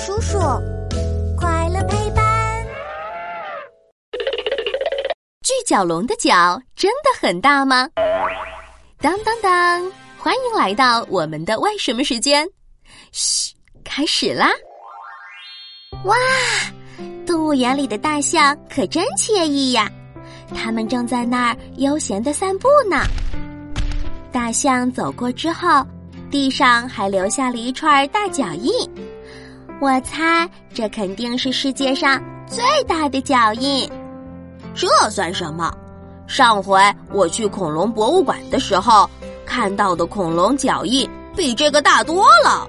[0.00, 0.38] 叔叔，
[1.36, 2.24] 快乐陪伴。
[5.42, 7.86] 巨角龙的脚真的很大吗？
[8.98, 9.92] 当当当！
[10.18, 12.48] 欢迎来到我们的为什么时间。
[13.12, 14.48] 嘘，开始啦！
[16.06, 16.16] 哇，
[17.26, 19.86] 动物园里的大象可真惬意呀，
[20.54, 23.04] 它们正在那儿悠闲的散步呢。
[24.32, 25.86] 大象走过之后。
[26.30, 28.88] 地上还留下了一串大脚印，
[29.80, 33.90] 我猜这肯定是世界上最大的脚印。
[34.74, 35.72] 这算什么？
[36.26, 36.78] 上回
[37.10, 39.08] 我去恐龙博物馆的时候，
[39.46, 42.68] 看到的恐龙脚印比这个大多了。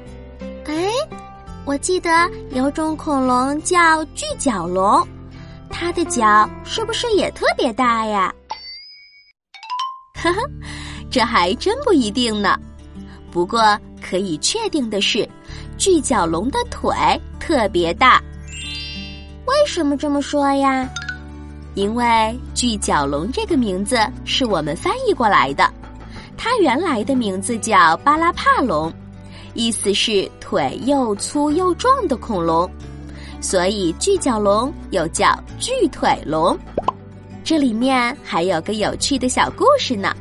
[0.65, 0.89] 哎，
[1.65, 2.09] 我记得
[2.51, 5.05] 有种恐龙叫巨角龙，
[5.69, 8.33] 它的脚是不是也特别大呀？
[10.23, 10.39] 呵呵，
[11.09, 12.57] 这还真不一定呢。
[13.31, 15.27] 不过可以确定的是，
[15.81, 16.95] 巨角龙的腿
[17.39, 18.21] 特别大。
[19.47, 20.87] 为什么这么说呀？
[21.73, 25.67] 因为巨角龙这个名字是我们翻译过来的，
[26.37, 28.93] 它原来的名字叫巴拉帕龙，
[29.55, 32.69] 意思是腿又粗又壮的恐龙，
[33.41, 36.55] 所以巨角龙又叫巨腿龙。
[37.43, 40.15] 这里面还有个有趣的小故事呢。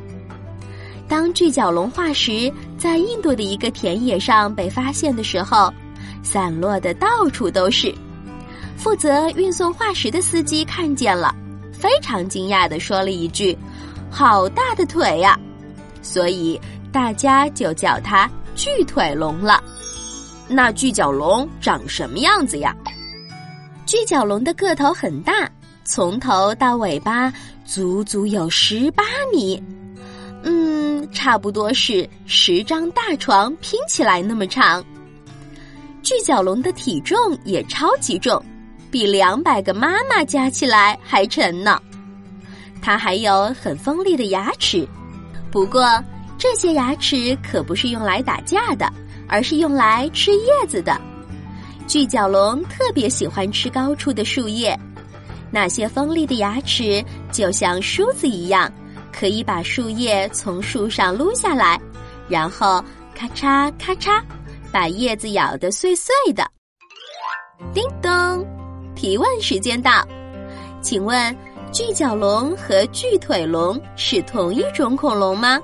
[1.11, 5.69] 当巨角龙化石在印度的一个田野上被发现的时候，
[6.23, 7.93] 散落的到处都是。
[8.77, 11.35] 负责运送化石的司机看见了，
[11.73, 13.57] 非常惊讶的说了一句
[14.09, 15.37] ：“好大的腿呀！”
[16.01, 16.57] 所以
[16.93, 19.61] 大家就叫它巨腿龙了。
[20.47, 22.73] 那巨角龙长什么样子呀？
[23.85, 25.33] 巨角龙的个头很大，
[25.83, 27.33] 从头到尾巴
[27.65, 29.61] 足足有十八米。
[31.11, 34.83] 差不多是十张大床拼起来那么长。
[36.01, 38.43] 巨角龙的体重也超级重，
[38.89, 41.79] 比两百个妈妈加起来还沉呢。
[42.81, 44.87] 它还有很锋利的牙齿，
[45.51, 46.03] 不过
[46.37, 48.91] 这些牙齿可不是用来打架的，
[49.27, 50.99] 而是用来吃叶子的。
[51.87, 54.77] 巨角龙特别喜欢吃高处的树叶，
[55.51, 58.71] 那些锋利的牙齿就像梳子一样。
[59.21, 61.79] 可以把树叶从树上撸下来，
[62.27, 62.83] 然后
[63.13, 64.19] 咔嚓咔嚓，
[64.71, 66.43] 把叶子咬得碎碎的。
[67.71, 68.43] 叮咚，
[68.95, 70.03] 提问时间到，
[70.81, 71.37] 请问
[71.71, 75.59] 巨角龙和巨腿龙是同一种恐龙吗？